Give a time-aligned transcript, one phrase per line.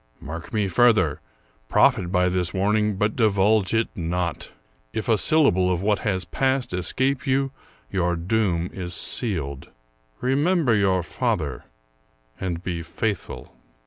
[0.19, 1.21] Mark me further:
[1.69, 4.51] profit by this warning, but divulge it not.
[4.93, 7.51] If a syllable of what has passed escape you,
[7.91, 9.69] your doom is sealed.
[10.19, 11.65] Remember your father,
[12.39, 13.53] and be faithful."